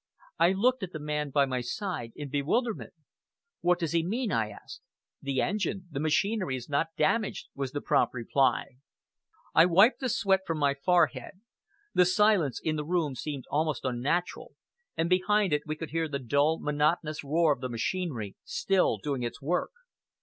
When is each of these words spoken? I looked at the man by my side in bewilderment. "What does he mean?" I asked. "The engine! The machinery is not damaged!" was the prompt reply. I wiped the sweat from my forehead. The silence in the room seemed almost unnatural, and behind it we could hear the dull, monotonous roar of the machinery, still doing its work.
I 0.39 0.53
looked 0.53 0.81
at 0.81 0.93
the 0.93 0.99
man 0.99 1.29
by 1.29 1.45
my 1.45 1.61
side 1.61 2.11
in 2.15 2.29
bewilderment. 2.29 2.93
"What 3.59 3.77
does 3.77 3.91
he 3.91 4.01
mean?" 4.03 4.31
I 4.31 4.49
asked. 4.49 4.81
"The 5.21 5.41
engine! 5.41 5.89
The 5.91 5.99
machinery 5.99 6.55
is 6.55 6.67
not 6.67 6.87
damaged!" 6.97 7.49
was 7.53 7.71
the 7.71 7.81
prompt 7.81 8.15
reply. 8.15 8.77
I 9.53 9.67
wiped 9.67 9.99
the 9.99 10.09
sweat 10.09 10.39
from 10.47 10.57
my 10.57 10.73
forehead. 10.73 11.33
The 11.93 12.05
silence 12.05 12.59
in 12.59 12.77
the 12.77 12.83
room 12.83 13.13
seemed 13.13 13.45
almost 13.51 13.85
unnatural, 13.85 14.55
and 14.97 15.07
behind 15.07 15.53
it 15.53 15.67
we 15.67 15.75
could 15.75 15.91
hear 15.91 16.07
the 16.07 16.17
dull, 16.17 16.57
monotonous 16.59 17.23
roar 17.23 17.53
of 17.53 17.61
the 17.61 17.69
machinery, 17.69 18.35
still 18.43 18.97
doing 18.97 19.21
its 19.21 19.39
work. 19.39 19.69